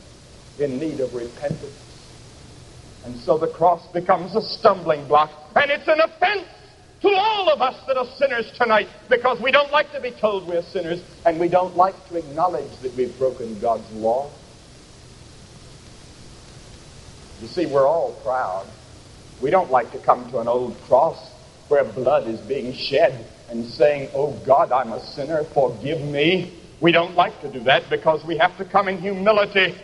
in 0.60 0.80
need 0.80 1.00
of 1.00 1.14
repentance. 1.14 1.78
And 3.06 3.20
so 3.20 3.38
the 3.38 3.48
cross 3.48 3.86
becomes 3.94 4.36
a 4.36 4.42
stumbling 4.42 5.08
block. 5.08 5.32
And 5.56 5.72
it's 5.72 5.88
an 5.88 6.00
offense 6.02 6.48
to 7.02 7.10
all 7.10 7.50
of 7.50 7.62
us 7.62 7.76
that 7.88 7.98
are 7.98 8.06
sinners 8.18 8.52
tonight 8.58 8.88
because 9.10 9.42
we 9.42 9.52
don't 9.52 9.72
like 9.72 9.92
to 9.92 10.00
be 10.00 10.12
told 10.12 10.48
we're 10.48 10.62
sinners 10.62 11.02
and 11.26 11.40
we 11.40 11.50
don't 11.50 11.76
like 11.76 11.96
to 12.10 12.18
acknowledge 12.18 12.78
that 12.84 12.96
we've 12.96 13.18
broken 13.18 13.60
God's 13.60 13.90
law. 13.94 14.30
You 17.42 17.48
see, 17.48 17.66
we're 17.66 17.88
all 17.88 18.14
proud. 18.24 18.68
We 19.42 19.50
don't 19.50 19.72
like 19.72 19.92
to 19.94 20.00
come 20.00 20.30
to 20.30 20.40
an 20.40 20.48
old 20.48 20.80
cross 20.82 21.18
where 21.70 21.84
blood 21.84 22.28
is 22.28 22.40
being 22.42 22.74
shed 22.74 23.26
and 23.50 23.66
saying, 23.66 24.12
Oh 24.14 24.40
God, 24.46 24.72
I'm 24.72 24.94
a 24.94 25.04
sinner, 25.04 25.44
forgive 25.56 26.02
me. 26.02 26.61
We 26.82 26.92
don't 26.92 27.16
like 27.16 27.40
to 27.42 27.52
do 27.52 27.64
that 27.66 27.84
because 27.90 28.26
we 28.28 28.38
have 28.40 28.58
to 28.58 28.66
come 28.66 28.88
in 28.88 28.98
humility. 29.00 29.76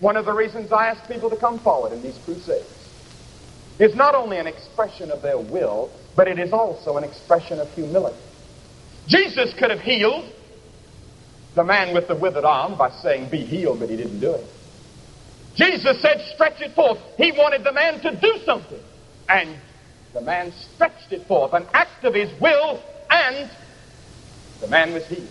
One 0.00 0.16
of 0.16 0.24
the 0.24 0.32
reasons 0.32 0.72
I 0.72 0.88
ask 0.88 1.06
people 1.06 1.28
to 1.30 1.36
come 1.36 1.60
forward 1.60 1.92
in 1.92 2.02
these 2.02 2.18
crusades 2.24 2.88
is 3.78 3.94
not 3.94 4.14
only 4.14 4.38
an 4.38 4.46
expression 4.46 5.10
of 5.10 5.22
their 5.22 5.38
will, 5.38 5.92
but 6.16 6.26
it 6.26 6.38
is 6.38 6.52
also 6.52 6.96
an 6.96 7.04
expression 7.04 7.60
of 7.60 7.68
humility. 7.72 8.18
Jesus 9.06 9.54
could 9.58 9.70
have 9.70 9.80
healed 9.80 10.32
the 11.54 11.64
man 11.64 11.94
with 11.94 12.08
the 12.08 12.16
withered 12.16 12.44
arm 12.44 12.78
by 12.78 12.90
saying, 13.02 13.30
Be 13.30 13.44
healed, 13.44 13.80
but 13.80 13.90
he 13.90 13.96
didn't 13.96 14.20
do 14.20 14.32
it. 14.32 14.50
Jesus 15.54 16.00
said, 16.00 16.20
Stretch 16.34 16.60
it 16.60 16.74
forth. 16.74 16.98
He 17.18 17.32
wanted 17.32 17.64
the 17.64 17.72
man 17.72 18.00
to 18.00 18.18
do 18.20 18.38
something. 18.46 18.80
And 19.28 19.58
the 20.14 20.22
man 20.22 20.52
stretched 20.74 21.12
it 21.12 21.28
forth, 21.28 21.52
an 21.52 21.66
act 21.74 22.04
of 22.04 22.14
his 22.14 22.30
will, 22.40 22.82
and 23.10 23.50
the 24.60 24.68
man 24.68 24.94
was 24.94 25.06
healed. 25.06 25.28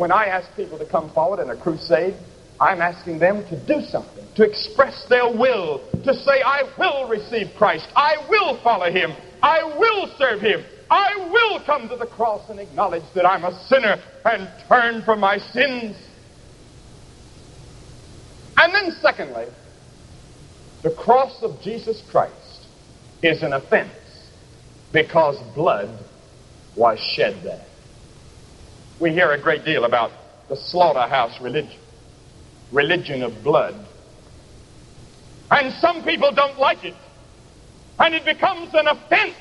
When 0.00 0.12
I 0.12 0.28
ask 0.28 0.48
people 0.56 0.78
to 0.78 0.86
come 0.86 1.12
forward 1.12 1.40
in 1.40 1.50
a 1.50 1.56
crusade, 1.56 2.16
I'm 2.58 2.80
asking 2.80 3.18
them 3.18 3.44
to 3.50 3.66
do 3.66 3.82
something, 3.82 4.26
to 4.34 4.44
express 4.44 5.04
their 5.10 5.30
will, 5.30 5.82
to 6.04 6.14
say, 6.14 6.40
I 6.42 6.62
will 6.78 7.06
receive 7.06 7.48
Christ, 7.58 7.86
I 7.94 8.14
will 8.26 8.58
follow 8.64 8.90
him, 8.90 9.10
I 9.42 9.62
will 9.62 10.10
serve 10.16 10.40
him, 10.40 10.64
I 10.90 11.28
will 11.30 11.62
come 11.66 11.90
to 11.90 11.96
the 11.96 12.06
cross 12.06 12.48
and 12.48 12.58
acknowledge 12.58 13.02
that 13.14 13.26
I'm 13.26 13.44
a 13.44 13.62
sinner 13.66 14.02
and 14.24 14.48
turn 14.70 15.02
from 15.04 15.20
my 15.20 15.36
sins. 15.36 15.94
And 18.56 18.74
then, 18.74 18.96
secondly, 19.02 19.48
the 20.82 20.92
cross 20.92 21.36
of 21.42 21.60
Jesus 21.60 22.02
Christ 22.10 22.68
is 23.22 23.42
an 23.42 23.52
offense 23.52 23.92
because 24.94 25.36
blood 25.54 26.06
was 26.74 26.98
shed 27.14 27.42
there 27.44 27.69
we 29.00 29.10
hear 29.10 29.32
a 29.32 29.40
great 29.40 29.64
deal 29.64 29.84
about 29.84 30.10
the 30.48 30.56
slaughterhouse 30.56 31.40
religion, 31.40 31.80
religion 32.70 33.22
of 33.22 33.42
blood. 33.42 33.88
And 35.50 35.72
some 35.80 36.04
people 36.04 36.32
don't 36.34 36.58
like 36.58 36.84
it. 36.84 36.94
And 37.98 38.14
it 38.14 38.24
becomes 38.24 38.70
an 38.74 38.86
offense. 38.86 39.36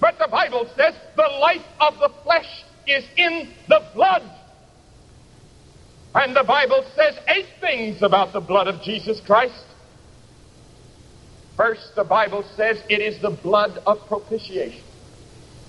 But 0.00 0.16
the 0.18 0.28
Bible 0.30 0.70
says 0.76 0.94
the 1.16 1.28
life 1.40 1.66
of 1.80 1.94
the 1.94 2.10
flesh 2.22 2.46
is 2.86 3.04
in 3.16 3.54
the 3.68 3.80
blood. 3.94 4.22
And 6.14 6.36
the 6.36 6.44
Bible 6.44 6.84
says 6.94 7.14
eight 7.28 7.48
things 7.60 8.02
about 8.02 8.32
the 8.32 8.40
blood 8.40 8.68
of 8.68 8.82
Jesus 8.82 9.20
Christ. 9.26 9.64
First, 11.56 11.92
the 11.96 12.04
Bible 12.04 12.44
says 12.56 12.82
it 12.88 13.00
is 13.00 13.20
the 13.22 13.30
blood 13.30 13.80
of 13.86 14.06
propitiation. 14.06 14.84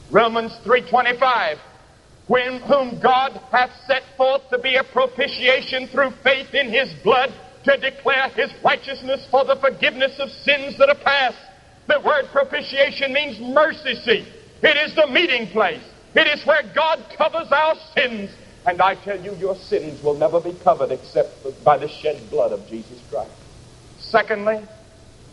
Romans 0.10 0.54
3:25 0.66 1.58
when, 2.28 2.62
whom 2.62 3.00
God 3.00 3.40
hath 3.52 3.72
set 3.88 4.04
forth 4.18 4.42
to 4.52 4.60
be 4.60 4.76
a 4.76 4.84
propitiation 4.84 5.88
through 5.88 6.12
faith 6.24 6.54
in 6.54 6.70
his 6.70 6.94
blood 7.04 7.34
to 7.64 7.78
declare 7.78 8.30
his 8.30 8.52
righteousness 8.64 9.26
for 9.32 9.46
the 9.46 9.58
forgiveness 9.60 10.20
of 10.20 10.30
sins 10.44 10.78
that 10.78 10.90
are 10.90 11.04
past. 11.04 11.38
The 11.88 12.02
word 12.06 12.26
propitiation 12.32 13.14
means 13.14 13.40
mercy 13.40 13.96
seat. 13.96 14.28
It 14.62 14.90
is 14.90 14.96
the 14.96 15.08
meeting 15.08 15.48
place. 15.52 15.84
It 16.16 16.28
is 16.28 16.46
where 16.46 16.72
God 16.76 17.06
covers 17.18 17.48
our 17.52 17.76
sins. 17.96 18.32
And 18.66 18.82
I 18.82 18.96
tell 18.96 19.20
you, 19.20 19.36
your 19.36 19.56
sins 19.56 20.02
will 20.02 20.16
never 20.16 20.42
be 20.42 20.54
covered 20.54 20.92
except 20.92 21.64
by 21.64 21.78
the 21.78 21.88
shed 21.88 22.30
blood 22.30 22.52
of 22.52 22.68
Jesus 22.68 23.02
Christ. 23.10 23.32
Secondly, 23.98 24.68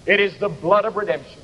it 0.06 0.20
is 0.20 0.38
the 0.38 0.48
blood 0.48 0.84
of 0.84 0.94
redemption. 0.94 1.42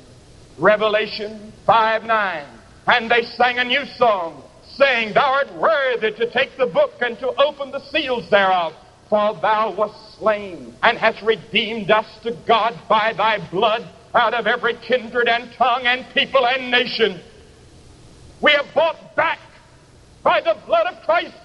Revelation 0.57 1.53
5 1.65 2.03
9. 2.03 2.59
And 2.87 3.11
they 3.11 3.23
sang 3.35 3.59
a 3.59 3.63
new 3.63 3.83
song 3.97 4.43
saying, 4.81 5.13
Thou 5.13 5.33
art 5.33 5.53
worthy 5.55 6.11
to 6.11 6.31
take 6.31 6.57
the 6.57 6.67
book 6.67 6.91
and 7.01 7.17
to 7.19 7.27
open 7.27 7.71
the 7.71 7.81
seals 7.91 8.29
thereof. 8.29 8.73
For 9.09 9.37
thou 9.41 9.75
wast 9.77 10.17
slain, 10.17 10.77
and 10.81 10.97
hast 10.97 11.21
redeemed 11.21 11.91
us 11.91 12.05
to 12.23 12.31
God 12.47 12.79
by 12.87 13.13
thy 13.13 13.49
blood 13.49 13.81
out 14.13 14.33
of 14.33 14.47
every 14.47 14.75
kindred 14.87 15.27
and 15.27 15.51
tongue 15.57 15.83
and 15.85 16.05
people 16.13 16.45
and 16.47 16.71
nation. 16.71 17.21
We 18.41 18.53
are 18.53 18.65
bought 18.73 19.15
back 19.15 19.39
by 20.23 20.39
the 20.41 20.55
blood 20.65 20.87
of 20.87 21.03
Christ. 21.03 21.35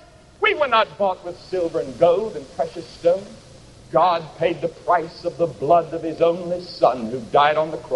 We 0.40 0.55
were 0.55 0.68
not 0.68 0.96
bought 0.96 1.25
with 1.25 1.37
silver 1.51 1.81
and 1.81 1.99
gold 1.99 2.37
and 2.37 2.46
precious 2.55 2.88
stones. 2.94 3.37
God 3.90 4.37
paid 4.38 4.61
the 4.61 4.68
price 4.68 5.25
of 5.25 5.37
the 5.38 5.46
blood 5.46 5.92
of 5.92 6.03
his 6.03 6.20
only 6.20 6.62
Son 6.62 7.11
who 7.11 7.20
died 7.31 7.57
on 7.57 7.70
the 7.70 7.79
cross. 7.79 7.94